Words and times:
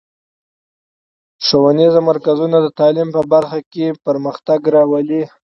ښوونیز 1.45 1.93
مرکزونه 2.09 2.57
د 2.61 2.67
تعلیم 2.79 3.09
په 3.15 3.21
برخه 3.33 3.59
کې 3.71 3.85
پرمختګ 4.05 4.59
راولي. 4.75 5.23